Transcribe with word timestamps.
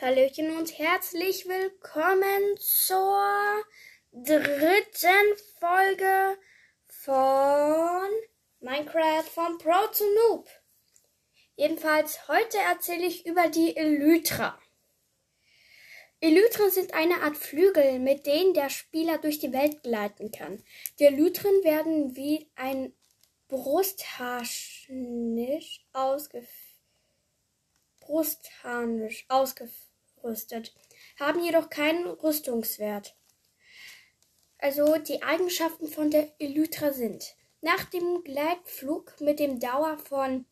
Hallöchen 0.00 0.56
und 0.56 0.78
herzlich 0.78 1.48
willkommen 1.48 2.56
zur 2.56 3.64
dritten 4.12 5.36
Folge 5.58 6.38
von 6.86 8.08
Minecraft 8.60 9.24
von 9.24 9.58
Pro 9.58 9.88
zu 9.90 10.04
Noob. 10.14 10.48
Jedenfalls 11.56 12.28
heute 12.28 12.58
erzähle 12.58 13.06
ich 13.06 13.26
über 13.26 13.48
die 13.48 13.76
Elytra. 13.76 14.56
Elytren 16.20 16.70
sind 16.70 16.94
eine 16.94 17.22
Art 17.22 17.36
Flügel, 17.36 17.98
mit 17.98 18.24
denen 18.24 18.54
der 18.54 18.70
Spieler 18.70 19.18
durch 19.18 19.40
die 19.40 19.52
Welt 19.52 19.82
gleiten 19.82 20.30
kann. 20.30 20.62
Die 21.00 21.06
Elytren 21.06 21.64
werden 21.64 22.14
wie 22.14 22.48
ein 22.54 22.92
Brustharnisch 23.48 25.84
ausgeführt. 25.92 26.52
Brustharnisch 27.98 29.26
ausgeführt 29.28 29.87
ausgerüstet, 30.28 30.74
haben 31.18 31.42
jedoch 31.42 31.70
keinen 31.70 32.06
Rüstungswert. 32.06 33.16
Also 34.58 34.96
die 34.96 35.22
Eigenschaften 35.22 35.88
von 35.88 36.10
der 36.10 36.32
Elytra 36.38 36.92
sind 36.92 37.36
nach 37.60 37.84
dem 37.84 38.22
Gleitflug 38.24 39.20
mit 39.20 39.38
dem 39.40 39.60
Dauer 39.60 39.98
von 39.98 40.46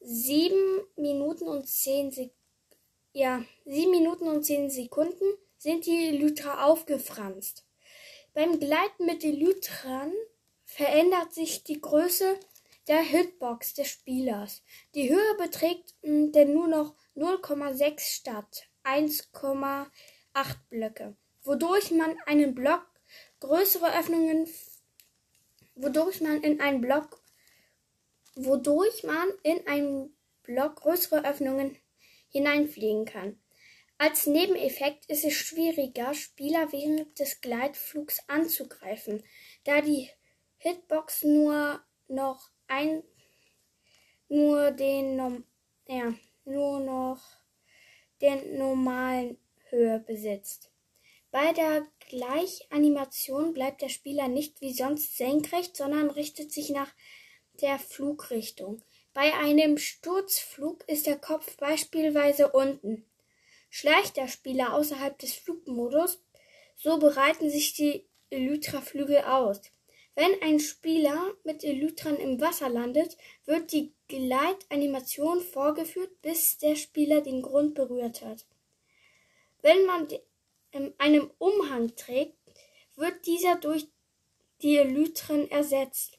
7 0.00 0.54
Minuten 0.96 1.48
und 1.48 1.66
10 1.66 2.12
Sek 2.12 2.32
ja, 3.12 3.44
7 3.64 3.90
Minuten 3.90 4.28
und 4.28 4.44
10 4.44 4.70
Sekunden 4.70 5.24
sind 5.58 5.86
die 5.86 6.08
Elytra 6.08 6.64
aufgefranst. 6.64 7.66
Beim 8.34 8.60
Gleiten 8.60 9.04
mit 9.04 9.24
Elytran 9.24 10.12
verändert 10.64 11.34
sich 11.34 11.64
die 11.64 11.80
Größe 11.80 12.38
der 12.86 13.00
Hitbox 13.00 13.74
des 13.74 13.88
Spielers. 13.88 14.62
Die 14.94 15.10
Höhe 15.10 15.34
beträgt 15.38 15.94
denn 16.02 16.54
nur 16.54 16.68
noch 16.68 16.94
0,6 17.16 18.00
statt 18.00 18.69
1,8 18.84 19.86
Blöcke, 20.68 21.16
wodurch 21.42 21.90
man 21.90 22.16
einen 22.26 22.54
Block 22.54 22.86
größere 23.40 23.98
Öffnungen 23.98 24.48
wodurch 25.74 26.20
man 26.20 26.42
in 26.42 26.60
einen 26.60 26.80
Block 26.80 27.22
wodurch 28.34 29.02
man 29.02 29.28
in 29.42 29.66
einen 29.66 30.16
Block 30.42 30.76
größere 30.76 31.24
Öffnungen 31.24 31.76
hineinfliegen 32.30 33.04
kann. 33.04 33.40
Als 33.98 34.26
Nebeneffekt 34.26 35.06
ist 35.06 35.24
es 35.24 35.34
schwieriger, 35.34 36.14
Spieler 36.14 36.72
während 36.72 37.18
des 37.18 37.40
Gleitflugs 37.40 38.20
anzugreifen, 38.28 39.22
da 39.64 39.82
die 39.82 40.08
Hitbox 40.56 41.24
nur 41.24 41.80
noch 42.08 42.50
ein 42.66 43.02
nur 44.28 44.70
den 44.70 45.44
ja, 45.86 46.14
nur 46.44 46.80
noch 46.80 47.39
der 48.20 48.44
normalen 48.46 49.38
Höhe 49.68 50.00
besitzt. 50.00 50.70
Bei 51.30 51.52
der 51.52 51.86
Gleichanimation 52.08 53.52
bleibt 53.52 53.82
der 53.82 53.88
Spieler 53.88 54.26
nicht 54.26 54.60
wie 54.60 54.72
sonst 54.72 55.16
senkrecht, 55.16 55.76
sondern 55.76 56.10
richtet 56.10 56.52
sich 56.52 56.70
nach 56.70 56.92
der 57.60 57.78
Flugrichtung. 57.78 58.82
Bei 59.12 59.34
einem 59.34 59.78
Sturzflug 59.78 60.84
ist 60.88 61.06
der 61.06 61.18
Kopf 61.18 61.56
beispielsweise 61.56 62.50
unten. 62.50 63.04
Schleicht 63.68 64.16
der 64.16 64.28
Spieler 64.28 64.74
außerhalb 64.74 65.16
des 65.18 65.34
Flugmodus, 65.34 66.20
so 66.76 66.98
bereiten 66.98 67.48
sich 67.50 67.74
die 67.74 68.08
Elytra-Flügel 68.30 69.18
aus. 69.18 69.60
Wenn 70.14 70.42
ein 70.42 70.58
Spieler 70.58 71.32
mit 71.44 71.64
Elytran 71.64 72.16
im 72.16 72.40
Wasser 72.40 72.68
landet, 72.68 73.16
wird 73.44 73.72
die 73.72 73.94
Gleitanimation 74.08 75.40
vorgeführt, 75.40 76.20
bis 76.20 76.58
der 76.58 76.76
Spieler 76.76 77.20
den 77.20 77.42
Grund 77.42 77.74
berührt 77.74 78.22
hat. 78.22 78.44
Wenn 79.62 79.86
man 79.86 80.08
einen 80.98 81.30
Umhang 81.38 81.94
trägt, 81.96 82.36
wird 82.96 83.26
dieser 83.26 83.56
durch 83.56 83.88
die 84.62 84.76
Elytren 84.76 85.50
ersetzt. 85.50 86.18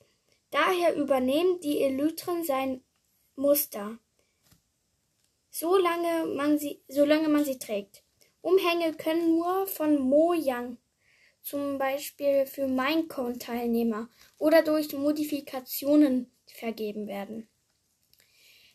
Daher 0.49 0.95
übernehmen 0.95 1.59
die 1.61 1.81
Elytren 1.81 2.43
sein 2.43 2.83
Muster, 3.35 3.97
solange 5.49 6.25
man 6.35 6.57
sie, 6.59 6.81
solange 6.87 7.29
man 7.29 7.45
sie 7.45 7.57
trägt. 7.57 8.03
Umhänge 8.41 8.93
können 8.93 9.37
nur 9.37 9.67
von 9.67 9.99
Mojang 9.99 10.77
zum 11.41 11.77
Beispiel 11.77 12.45
für 12.45 12.67
Minecon-Teilnehmer 12.67 14.09
oder 14.37 14.61
durch 14.61 14.93
Modifikationen 14.93 16.31
vergeben 16.45 17.07
werden. 17.07 17.49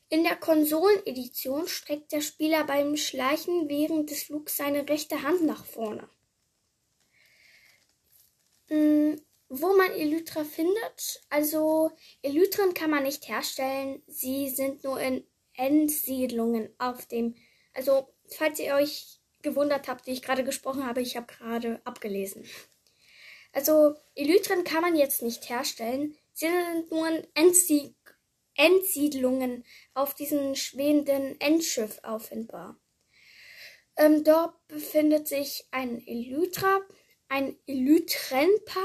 In 0.08 0.22
der 0.22 0.36
Konsolenedition 0.36 1.66
streckt 1.66 2.12
der 2.12 2.20
Spieler 2.20 2.64
beim 2.64 2.96
Schleichen 2.96 3.68
während 3.68 4.10
des 4.10 4.24
Flugs 4.24 4.56
seine 4.56 4.88
rechte 4.88 5.22
Hand 5.22 5.42
nach 5.42 5.64
vorne. 5.64 6.08
Hm, 8.68 9.20
wo 9.48 9.76
man 9.76 9.92
Elytra 9.92 10.44
findet, 10.44 11.24
also 11.28 11.92
Elytren 12.22 12.74
kann 12.74 12.90
man 12.90 13.04
nicht 13.04 13.28
herstellen, 13.28 14.02
sie 14.06 14.48
sind 14.48 14.84
nur 14.84 15.00
in 15.00 15.24
Endsiedlungen 15.54 16.68
auf 16.78 17.06
dem, 17.06 17.36
also 17.72 18.08
falls 18.28 18.58
ihr 18.58 18.74
euch 18.74 19.15
gewundert 19.46 19.88
habt, 19.88 20.06
wie 20.06 20.12
ich 20.12 20.22
gerade 20.22 20.44
gesprochen 20.44 20.86
habe, 20.86 21.00
ich 21.00 21.16
habe 21.16 21.26
gerade 21.26 21.80
abgelesen. 21.84 22.44
Also, 23.52 23.94
Elytren 24.14 24.64
kann 24.64 24.82
man 24.82 24.96
jetzt 24.96 25.22
nicht 25.22 25.48
herstellen. 25.48 26.16
Sie 26.32 26.46
sind 26.46 26.90
nur 26.90 27.08
Endsie 27.34 27.94
Endsiedlungen 28.56 29.64
auf 29.94 30.14
diesem 30.14 30.54
schwebenden 30.54 31.38
Endschiff 31.40 31.98
auffindbar. 32.02 32.80
Ähm, 33.96 34.24
dort 34.24 34.54
befindet 34.68 35.28
sich 35.28 35.66
ein 35.70 36.06
Elytra, 36.06 36.80
ein 37.28 37.56
Elytrenpaar 37.66 38.82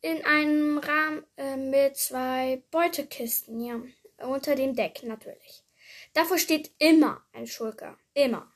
in 0.00 0.24
einem 0.24 0.78
Rahmen 0.78 1.24
äh, 1.36 1.56
mit 1.56 1.96
zwei 1.96 2.62
Beutekisten, 2.70 3.60
ja, 3.60 3.80
unter 4.18 4.54
dem 4.54 4.74
Deck 4.74 5.02
natürlich. 5.02 5.64
Davor 6.12 6.38
steht 6.38 6.72
immer 6.78 7.24
ein 7.32 7.46
Schulker, 7.46 7.98
immer. 8.14 8.51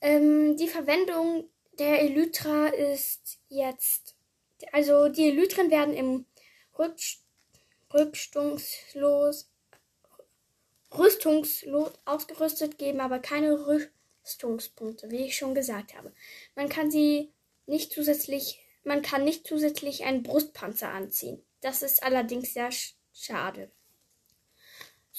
Ähm, 0.00 0.56
die 0.56 0.68
Verwendung 0.68 1.48
der 1.78 2.00
Elytra 2.02 2.68
ist 2.68 3.38
jetzt, 3.48 4.16
also 4.72 5.08
die 5.08 5.28
Elytren 5.28 5.70
werden 5.70 5.94
im 5.94 6.26
Rückst 6.78 7.22
rückstungslos, 7.92 9.50
rüstungslos 10.96 11.92
ausgerüstet, 12.04 12.78
geben 12.78 13.00
aber 13.00 13.18
keine 13.18 13.66
Rüstungspunkte, 13.66 15.10
wie 15.10 15.26
ich 15.26 15.36
schon 15.36 15.54
gesagt 15.54 15.96
habe. 15.96 16.12
Man 16.54 16.68
kann 16.68 16.90
sie 16.90 17.32
nicht 17.66 17.92
zusätzlich, 17.92 18.60
man 18.84 19.02
kann 19.02 19.24
nicht 19.24 19.46
zusätzlich 19.46 20.04
einen 20.04 20.22
Brustpanzer 20.22 20.90
anziehen. 20.90 21.42
Das 21.60 21.82
ist 21.82 22.02
allerdings 22.02 22.54
sehr 22.54 22.70
schade. 23.12 23.70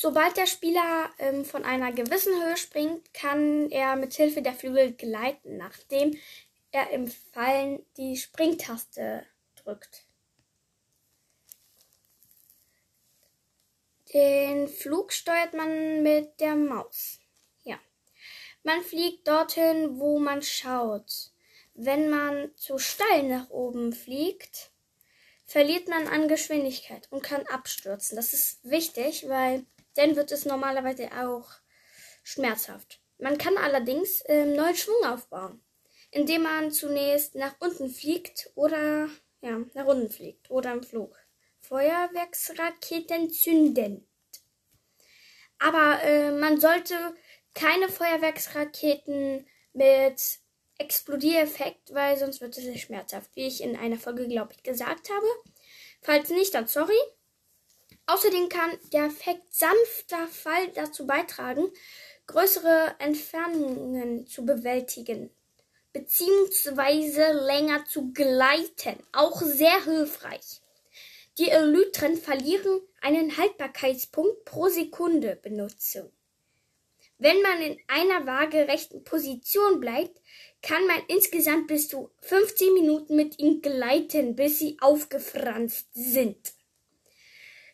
Sobald 0.02 0.38
der 0.38 0.48
Spieler 0.48 1.10
ähm, 1.18 1.44
von 1.44 1.66
einer 1.66 1.92
gewissen 1.92 2.34
Höhe 2.42 2.56
springt, 2.56 3.14
kann 3.14 3.70
er 3.70 3.98
mit 3.98 4.14
Hilfe 4.14 4.42
der 4.42 4.54
Flügel 4.54 4.94
gleiten, 4.94 5.58
nachdem 5.58 6.18
er 6.72 6.92
im 6.92 7.06
Fallen 7.08 7.86
die 7.98 8.16
Springtaste 8.16 9.26
drückt. 9.62 10.06
Den 14.14 14.70
Flug 14.70 15.12
steuert 15.12 15.54
man 15.54 16.02
mit 16.02 16.40
der 16.40 16.56
Maus. 16.56 17.20
Ja. 17.66 17.78
Man 18.64 18.82
fliegt 18.84 19.28
dorthin, 19.28 20.00
wo 20.00 20.18
man 20.18 20.42
schaut. 20.42 21.34
Wenn 21.74 22.10
man 22.10 22.56
zu 22.56 22.78
steil 22.78 23.24
nach 23.24 23.50
oben 23.50 23.92
fliegt, 23.92 24.72
verliert 25.46 25.90
man 25.90 26.08
an 26.08 26.30
Geschwindigkeit 26.30 27.06
und 27.12 27.22
kann 27.22 27.46
abstürzen. 27.48 28.16
Das 28.16 28.32
ist 28.32 28.64
wichtig, 28.64 29.28
weil 29.28 29.66
dann 30.00 30.16
wird 30.16 30.32
es 30.32 30.46
normalerweise 30.46 31.10
auch 31.12 31.50
schmerzhaft. 32.24 33.02
Man 33.18 33.38
kann 33.38 33.58
allerdings 33.58 34.22
äh, 34.22 34.46
neuen 34.46 34.76
Schwung 34.76 35.04
aufbauen, 35.06 35.62
indem 36.10 36.44
man 36.44 36.72
zunächst 36.72 37.36
nach 37.36 37.56
unten 37.60 37.90
fliegt 37.90 38.50
oder 38.56 39.10
ja, 39.42 39.60
nach 39.74 39.86
unten 39.86 40.10
fliegt 40.10 40.50
oder 40.50 40.72
im 40.72 40.84
Flug. 40.84 41.18
Feuerwerksraketen 41.60 43.30
zünden. 43.30 44.08
Aber 45.60 46.02
äh, 46.04 46.32
man 46.32 46.62
sollte 46.62 46.96
keine 47.54 47.90
Feuerwerksraketen 47.90 49.46
mit 49.74 50.40
Explodiereffekt, 50.78 51.94
weil 51.94 52.18
sonst 52.18 52.40
wird 52.40 52.58
es 52.58 52.80
schmerzhaft, 52.80 53.36
wie 53.36 53.48
ich 53.48 53.62
in 53.62 53.76
einer 53.76 53.98
Folge, 53.98 54.30
glaube 54.30 54.54
ich, 54.56 54.64
gesagt 54.64 55.10
habe. 55.10 55.28
Falls 56.02 56.30
nicht, 56.30 56.54
dann 56.54 56.68
sorry. 56.68 56.98
Außerdem 58.12 58.50
kann 58.50 58.78
der 58.92 59.06
Effekt 59.06 59.54
sanfter 59.54 60.28
Fall 60.28 60.70
dazu 60.74 61.06
beitragen, 61.06 61.72
größere 62.28 62.96
Entfernungen 63.00 64.28
zu 64.28 64.46
bewältigen 64.46 65.30
beziehungsweise 65.94 67.32
länger 67.46 67.86
zu 67.86 68.12
gleiten. 68.14 68.98
Auch 69.12 69.42
sehr 69.42 69.84
hilfreich. 69.84 70.62
Die 71.38 71.50
Elytren 71.50 72.18
verlieren 72.18 72.82
einen 73.02 73.38
Haltbarkeitspunkt 73.38 74.46
pro 74.46 74.68
Sekunde 74.68 75.38
Benutzung. 75.42 76.12
Wenn 77.18 77.42
man 77.42 77.62
in 77.62 77.78
einer 77.88 78.26
waagerechten 78.26 79.04
Position 79.04 79.80
bleibt, 79.80 80.22
kann 80.62 80.86
man 80.88 81.02
insgesamt 81.08 81.68
bis 81.68 81.88
zu 81.88 82.12
15 82.22 82.74
Minuten 82.74 83.16
mit 83.16 83.40
ihnen 83.40 83.62
gleiten, 83.62 84.36
bis 84.36 84.60
sie 84.60 84.78
aufgefranst 84.80 85.88
sind. 85.94 86.54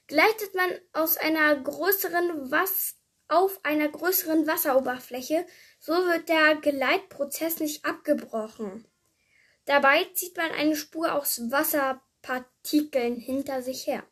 Gleitet 0.07 0.53
man 0.53 0.69
aus 0.93 1.17
einer 1.17 1.55
größeren 1.55 2.51
Was 2.51 2.95
auf 3.27 3.59
einer 3.63 3.89
größeren 3.89 4.45
Wasseroberfläche, 4.45 5.45
so 5.79 5.93
wird 5.93 6.29
der 6.29 6.55
Gleitprozess 6.55 7.59
nicht 7.59 7.83
abgebrochen. 7.85 8.87
Dabei 9.65 10.03
zieht 10.13 10.37
man 10.37 10.51
eine 10.51 10.75
Spur 10.75 11.13
aus 11.13 11.41
Wasserpartikeln 11.49 13.15
hinter 13.15 13.63
sich 13.63 13.87
her. 13.87 14.03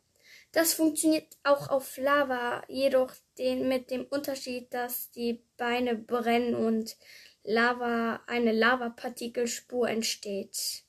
Das 0.52 0.74
funktioniert 0.74 1.28
auch 1.44 1.70
auf 1.70 1.98
Lava, 1.98 2.64
jedoch 2.68 3.14
den, 3.38 3.68
mit 3.68 3.90
dem 3.92 4.06
Unterschied, 4.06 4.74
dass 4.74 5.12
die 5.12 5.44
Beine 5.58 5.96
brennen 5.96 6.56
und 6.56 6.96
Lava, 7.44 8.22
eine 8.28 8.52
Lavapartikelspur 8.52 9.90
entsteht. 9.90 10.84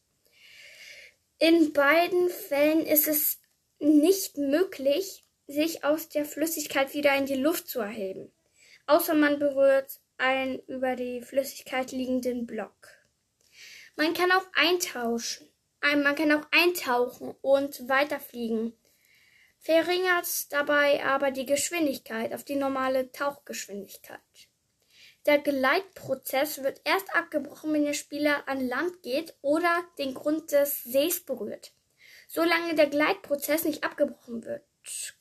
In 1.38 1.72
beiden 1.72 2.28
Fällen 2.28 2.86
ist 2.86 3.08
es 3.08 3.40
nicht 3.84 4.38
möglich, 4.38 5.24
sich 5.46 5.84
aus 5.84 6.08
der 6.08 6.24
Flüssigkeit 6.24 6.94
wieder 6.94 7.14
in 7.16 7.26
die 7.26 7.34
Luft 7.34 7.68
zu 7.68 7.80
erheben, 7.80 8.32
außer 8.86 9.14
man 9.14 9.38
berührt 9.38 10.00
einen 10.16 10.60
über 10.66 10.96
die 10.96 11.22
Flüssigkeit 11.22 11.92
liegenden 11.92 12.46
Block. 12.46 12.88
Man 13.96 14.14
kann 14.14 14.32
auch 14.32 14.46
eintauschen, 14.54 15.48
man 15.82 16.14
kann 16.14 16.32
auch 16.32 16.46
eintauchen 16.50 17.34
und 17.42 17.88
weiterfliegen, 17.88 18.72
verringert 19.58 20.52
dabei 20.52 21.04
aber 21.04 21.30
die 21.30 21.46
Geschwindigkeit 21.46 22.32
auf 22.32 22.44
die 22.44 22.56
normale 22.56 23.12
Tauchgeschwindigkeit. 23.12 24.20
Der 25.26 25.38
Gleitprozess 25.38 26.62
wird 26.62 26.80
erst 26.84 27.14
abgebrochen, 27.14 27.72
wenn 27.72 27.84
der 27.84 27.94
Spieler 27.94 28.46
an 28.46 28.66
Land 28.66 29.02
geht 29.02 29.34
oder 29.40 29.82
den 29.98 30.12
Grund 30.12 30.52
des 30.52 30.84
Sees 30.84 31.24
berührt. 31.24 31.73
Solange 32.34 32.74
der 32.74 32.88
Gleitprozess 32.88 33.62
nicht 33.62 33.84
abgebrochen 33.84 34.44
wird, 34.44 34.64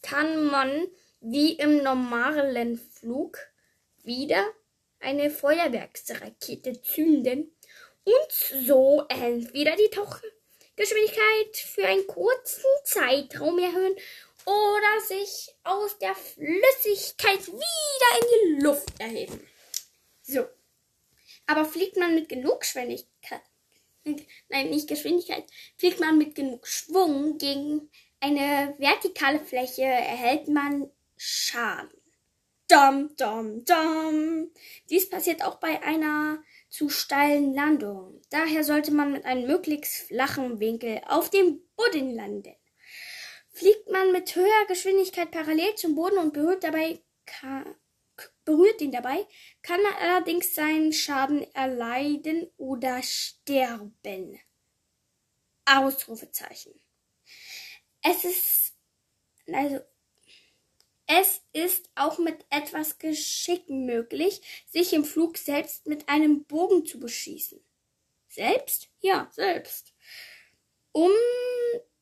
kann 0.02 0.46
man 0.46 0.88
wie 1.20 1.54
im 1.54 1.84
normalen 1.84 2.80
Flug 2.80 3.38
wieder 4.02 4.44
eine 5.00 5.30
Feuerwerksrakete 5.30 6.82
zünden 6.82 7.56
und 8.04 8.66
so 8.66 9.06
entweder 9.10 9.76
die 9.76 9.92
Tauchgeschwindigkeit 9.92 11.56
für 11.56 11.86
einen 11.86 12.08
kurzen 12.08 12.66
Zeitraum 12.84 13.60
erhöhen 13.60 13.96
oder 14.46 15.06
sich 15.08 15.54
aus 15.64 16.00
der 16.00 16.16
Flüssigkeit 16.16 17.46
wieder 17.46 18.22
in 18.22 18.58
die 18.58 18.64
Luft 18.64 19.00
erheben. 19.00 19.48
So. 20.24 20.48
Aber 21.46 21.66
fliegt 21.66 21.96
man 21.96 22.16
mit 22.16 22.28
genug 22.28 22.62
Geschwindigkeit, 22.62 23.44
nein, 24.50 24.70
nicht 24.70 24.88
Geschwindigkeit, 24.88 25.46
fliegt 25.78 26.00
man 26.00 26.18
mit 26.18 26.36
genug 26.36 26.68
Schwung 26.68 27.38
gegen 27.38 27.90
eine 28.20 28.76
vertikale 28.78 29.40
Fläche, 29.40 29.84
erhält 29.84 30.48
man 30.48 30.90
Schaden. 31.18 32.04
Dum, 32.70 33.16
dum, 33.18 33.66
dum. 33.66 34.52
Dies 34.90 35.10
passiert 35.10 35.44
auch 35.44 35.56
bei 35.60 35.82
einer 35.84 36.42
zu 36.70 36.90
steilen 36.90 37.54
Landung. 37.54 38.22
Daher 38.30 38.64
sollte 38.64 38.92
man 38.92 39.12
mit 39.12 39.26
einem 39.26 39.46
möglichst 39.46 40.08
flachen 40.08 40.60
Winkel 40.60 41.02
auf 41.06 41.30
dem 41.30 41.62
Boden 41.76 42.16
landen. 42.16 42.56
Fliegt 43.52 43.90
man 43.92 44.12
mit 44.12 44.36
höherer 44.36 44.66
Geschwindigkeit 44.68 45.30
parallel 45.30 45.76
zum 45.76 45.94
Boden 45.94 46.18
und 46.18 46.34
berührt 46.34 46.64
dabei 46.64 47.04
berührt 48.46 48.82
ihn 48.82 48.92
dabei, 48.92 49.26
kann 49.62 49.80
er 49.82 49.98
allerdings 50.00 50.56
seinen 50.56 50.94
Schaden 50.94 51.44
erleiden 51.54 52.50
oder 52.58 53.02
sterben. 53.04 54.40
Ausrufezeichen. 55.66 56.74
Es 58.02 58.26
ist, 58.26 58.74
also, 59.48 59.80
es 61.08 61.42
ist 61.54 61.90
auch 61.96 62.18
mit 62.18 62.46
etwas 62.50 62.98
Geschick 62.98 63.70
möglich, 63.70 64.42
sich 64.70 64.94
im 64.94 65.06
Flug 65.06 65.38
selbst 65.38 65.86
mit 65.88 66.10
einem 66.10 66.46
Bogen 66.46 66.86
zu 66.86 67.00
beschießen. 67.00 67.64
Selbst? 68.30 68.90
Ja, 69.00 69.30
selbst. 69.32 69.94
Um 70.92 71.12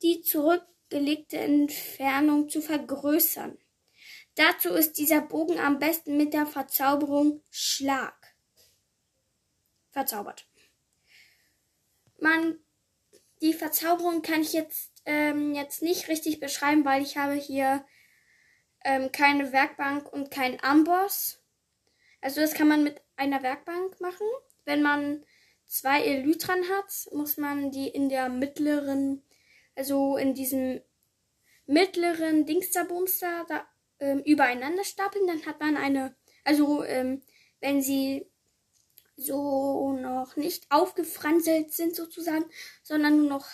die 0.02 0.22
zurückgelegte 0.22 1.38
Entfernung 1.38 2.50
zu 2.50 2.62
vergrößern. 2.62 3.58
Dazu 4.36 4.70
ist 4.70 4.98
dieser 4.98 5.22
Bogen 5.22 5.60
am 5.60 5.80
besten 5.80 6.18
mit 6.18 6.34
der 6.34 6.46
Verzauberung 6.46 7.42
Schlag 7.50 8.16
verzaubert. 9.90 10.48
Man, 12.18 12.60
die 13.42 13.54
Verzauberung 13.54 14.22
kann 14.22 14.42
ich 14.42 14.54
jetzt, 14.54 14.92
ähm, 15.06 15.54
jetzt 15.54 15.82
nicht 15.82 16.08
richtig 16.08 16.40
beschreiben, 16.40 16.86
weil 16.86 17.02
ich 17.02 17.18
habe 17.18 17.34
hier 17.34 17.86
ähm, 18.86 19.12
keine 19.12 19.52
Werkbank 19.52 20.12
und 20.12 20.32
kein 20.32 20.64
Amboss. 20.64 21.40
Also 22.22 22.40
das 22.40 22.54
kann 22.54 22.68
man 22.68 22.84
mit 22.84 23.02
einer 23.16 23.44
Werkbank 23.44 24.00
machen. 24.00 24.28
Wenn 24.64 24.82
man 24.82 25.26
zwei 25.66 26.04
Elytran 26.04 26.64
hat, 26.70 27.10
muss 27.12 27.38
man 27.38 27.72
die 27.72 27.90
in 27.90 28.10
der 28.10 28.30
mittleren, 28.30 29.24
also 29.76 30.18
in 30.18 30.34
diesem 30.34 30.82
mittleren 31.66 32.46
Dingsterbumster 32.46 33.46
da 33.48 33.66
ähm, 34.02 34.20
übereinander 34.26 34.84
stapeln, 34.84 35.28
dann 35.28 35.46
hat 35.46 35.62
man 35.62 35.78
eine, 35.78 36.16
also 36.44 36.84
ähm, 36.84 37.22
wenn 37.62 37.82
sie 37.82 38.28
so 39.16 39.94
noch 39.94 40.36
nicht 40.36 40.66
aufgefranselt 40.70 41.72
sind 41.72 41.96
sozusagen, 41.96 42.46
sondern 42.84 43.18
nur 43.18 43.30
noch 43.30 43.48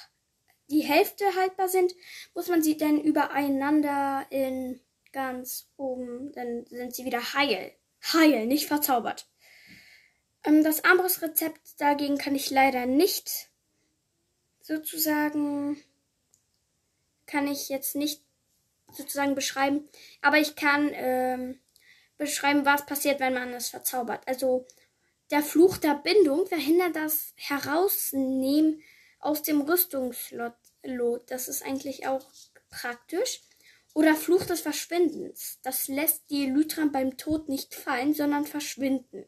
die 0.70 0.82
Hälfte 0.82 1.26
haltbar 1.36 1.68
sind, 1.70 1.94
muss 2.34 2.48
man 2.48 2.64
sie 2.64 2.78
dann 2.78 3.00
übereinander 3.00 4.26
in 4.30 4.82
ganz 5.12 5.70
oben, 5.78 6.32
dann 6.34 6.66
sind 6.68 6.96
sie 6.96 7.06
wieder 7.06 7.34
heil. 7.34 7.74
Heil, 8.14 8.46
nicht 8.46 8.68
verzaubert. 8.68 9.28
Ähm, 10.44 10.64
das 10.64 10.84
Armbrustrezept 10.84 11.80
dagegen 11.80 12.18
kann 12.18 12.36
ich 12.36 12.50
leider 12.50 12.86
nicht 12.86 13.50
sozusagen, 14.62 15.82
kann 17.26 17.48
ich 17.48 17.70
jetzt 17.70 17.96
nicht 17.96 18.27
sozusagen 18.92 19.36
beschreiben. 19.36 19.88
Aber 20.22 20.38
ich 20.38 20.56
kann 20.56 20.92
ähm, 20.94 21.60
beschreiben, 22.18 22.66
was 22.66 22.86
passiert, 22.86 23.20
wenn 23.20 23.34
man 23.34 23.54
es 23.54 23.70
verzaubert. 23.70 24.28
Also 24.28 24.66
der 25.32 25.42
Fluch 25.42 25.78
der 25.78 25.96
Bindung 25.96 26.48
verhindert 26.48 26.96
das 26.96 27.34
Herausnehmen 27.36 28.82
aus 29.20 29.42
dem 29.42 29.62
Rüstungslot. 29.62 30.54
Das 31.28 31.48
ist 31.48 31.66
eigentlich 31.66 32.08
auch 32.08 32.26
praktisch. 32.70 33.42
Oder 33.94 34.16
Fluch 34.16 34.46
des 34.46 34.62
Verschwindens. 34.62 35.60
Das 35.64 35.88
lässt 35.88 36.30
die 36.30 36.46
Elytren 36.46 36.92
beim 36.92 37.18
Tod 37.18 37.50
nicht 37.50 37.74
fallen, 37.74 38.14
sondern 38.14 38.46
verschwinden. 38.46 39.26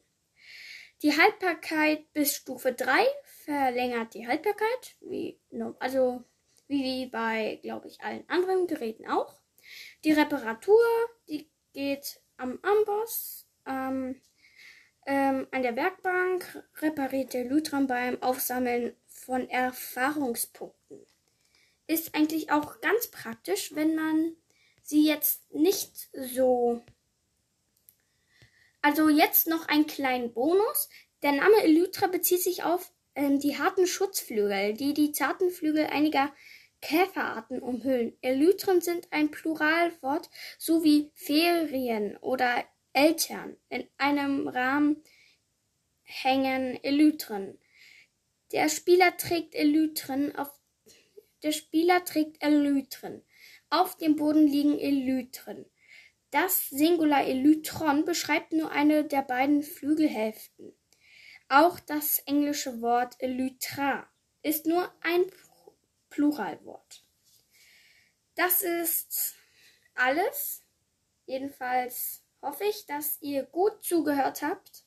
Die 1.01 1.17
Haltbarkeit 1.17 2.11
bis 2.13 2.35
Stufe 2.35 2.73
3 2.73 3.03
verlängert 3.45 4.13
die 4.13 4.27
Haltbarkeit, 4.27 4.95
wie, 4.99 5.39
also 5.79 6.23
wie 6.67 7.07
bei, 7.07 7.59
glaube 7.63 7.87
ich, 7.87 8.01
allen 8.01 8.29
anderen 8.29 8.67
Geräten 8.67 9.09
auch. 9.09 9.38
Die 10.03 10.11
Reparatur, 10.13 10.81
die 11.27 11.49
geht 11.73 12.21
am 12.37 12.57
Amboss, 12.61 13.47
ähm, 13.65 14.21
ähm, 15.05 15.47
an 15.51 15.63
der 15.63 15.75
Werkbank 15.75 16.63
repariert 16.81 17.33
der 17.33 17.45
Lutram 17.45 17.87
beim 17.87 18.21
Aufsammeln 18.21 18.95
von 19.07 19.49
Erfahrungspunkten. 19.49 21.05
Ist 21.87 22.15
eigentlich 22.15 22.51
auch 22.51 22.79
ganz 22.81 23.07
praktisch, 23.07 23.75
wenn 23.75 23.95
man 23.95 24.35
sie 24.83 25.05
jetzt 25.05 25.51
nicht 25.51 26.09
so. 26.13 26.83
Also 28.81 29.09
jetzt 29.09 29.47
noch 29.47 29.67
ein 29.67 29.87
kleinen 29.87 30.31
Bonus. 30.33 30.89
Der 31.23 31.33
Name 31.33 31.63
Elytra 31.63 32.07
bezieht 32.07 32.41
sich 32.41 32.63
auf 32.63 32.93
ähm, 33.15 33.39
die 33.39 33.57
harten 33.57 33.87
Schutzflügel, 33.87 34.75
die 34.75 34.93
die 34.93 35.11
zarten 35.11 35.51
Flügel 35.51 35.87
einiger 35.87 36.31
Käferarten 36.81 37.61
umhüllen. 37.61 38.17
Elytren 38.21 38.81
sind 38.81 39.07
ein 39.11 39.31
Pluralwort 39.31 40.29
so 40.57 40.83
wie 40.83 41.11
Ferien 41.13 42.17
oder 42.17 42.63
Eltern. 42.93 43.57
In 43.69 43.87
einem 43.97 44.47
Rahmen 44.47 45.03
hängen 46.03 46.83
Elytren. 46.83 47.59
Der 48.51 48.69
Spieler 48.69 49.15
trägt 49.17 49.55
Elytren 49.55 50.35
auf 50.35 50.51
der 51.43 51.53
Spieler 51.53 52.03
trägt 52.03 52.43
Elytren. 52.43 53.23
Auf 53.69 53.95
dem 53.95 54.17
Boden 54.17 54.45
liegen 54.45 54.77
Elytren. 54.77 55.65
Das 56.31 56.69
Singular 56.69 57.25
Elytron 57.25 58.03
beschreibt 58.03 58.51
nur 58.51 58.71
eine 58.71 59.05
der 59.05 59.21
beiden 59.21 59.63
Flügelhälften. 59.63 60.73
Auch 61.47 61.79
das 61.79 62.19
englische 62.25 62.81
Wort 62.81 63.15
Elytra 63.19 64.07
ist 64.43 64.65
nur 64.65 64.91
ein 65.01 65.23
Pluralwort. 66.09 67.03
Das 68.35 68.61
ist 68.61 69.35
alles. 69.95 70.63
Jedenfalls 71.25 72.23
hoffe 72.41 72.63
ich, 72.63 72.85
dass 72.85 73.21
ihr 73.21 73.43
gut 73.43 73.83
zugehört 73.83 74.41
habt. 74.41 74.85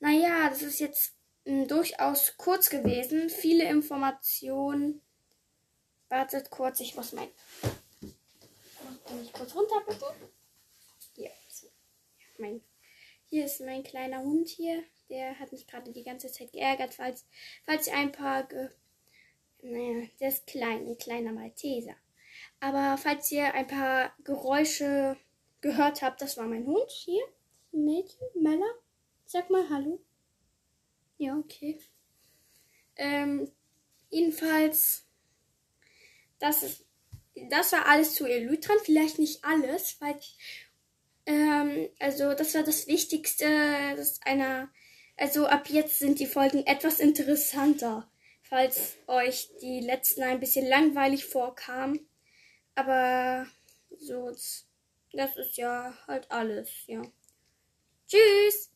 Naja, 0.00 0.48
das 0.48 0.62
ist 0.62 0.80
jetzt 0.80 1.14
m, 1.44 1.60
hm, 1.60 1.68
durchaus 1.68 2.36
kurz 2.36 2.70
gewesen. 2.70 3.28
Viele 3.28 3.68
Informationen. 3.68 5.02
Wartet 6.08 6.50
kurz, 6.50 6.80
ich 6.80 6.96
muss 6.96 7.12
mein. 7.12 7.28
Ich 9.22 9.32
kurz 9.32 9.54
runterbücken? 9.54 10.08
Hier, 11.14 11.30
so. 11.48 11.68
mein, 12.38 12.62
hier 13.26 13.44
ist 13.44 13.60
mein 13.60 13.82
kleiner 13.82 14.22
Hund 14.22 14.48
hier. 14.48 14.82
Der 15.08 15.38
hat 15.38 15.52
mich 15.52 15.66
gerade 15.66 15.92
die 15.92 16.04
ganze 16.04 16.32
Zeit 16.32 16.52
geärgert, 16.52 16.94
falls, 16.94 17.26
falls 17.64 17.86
ich 17.86 17.92
ein 17.92 18.12
paar. 18.12 18.44
Ge 18.44 18.70
naja, 19.62 20.06
der 20.20 20.28
ist 20.28 20.46
klein, 20.46 20.86
ein 20.86 20.98
kleiner 20.98 21.32
Malteser. 21.32 21.94
Aber 22.60 22.98
falls 22.98 23.30
ihr 23.32 23.54
ein 23.54 23.66
paar 23.66 24.12
Geräusche 24.24 25.16
gehört 25.60 26.02
habt, 26.02 26.20
das 26.20 26.36
war 26.36 26.46
mein 26.46 26.66
Hund 26.66 26.90
hier. 26.90 27.22
Mädchen, 27.72 28.26
Mella. 28.34 28.66
Sag 29.26 29.50
mal 29.50 29.68
Hallo. 29.70 30.00
Ja, 31.18 31.36
okay. 31.36 31.78
Ähm, 32.96 33.50
jedenfalls, 34.10 35.06
das 36.38 36.62
ist, 36.62 36.86
das 37.50 37.72
war 37.72 37.86
alles 37.86 38.14
zu 38.14 38.26
Elytran. 38.26 38.78
Vielleicht 38.82 39.18
nicht 39.18 39.44
alles, 39.44 40.00
weil, 40.00 40.18
ähm, 41.26 41.88
also 41.98 42.34
das 42.34 42.54
war 42.54 42.62
das 42.62 42.86
Wichtigste, 42.86 43.46
das 43.96 44.20
einer, 44.22 44.70
also 45.16 45.46
ab 45.46 45.68
jetzt 45.68 45.98
sind 45.98 46.18
die 46.18 46.26
Folgen 46.26 46.66
etwas 46.66 47.00
interessanter, 47.00 48.10
falls 48.50 48.98
euch 49.06 49.48
die 49.62 49.80
letzten 49.80 50.22
ein 50.24 50.40
bisschen 50.40 50.66
langweilig 50.66 51.24
vorkamen. 51.24 52.06
Aber 52.74 53.46
so, 53.98 54.30
das 55.12 55.36
ist 55.36 55.56
ja 55.56 55.94
halt 56.06 56.30
alles, 56.30 56.68
ja. 56.86 57.02
Tschüss! 58.06 58.70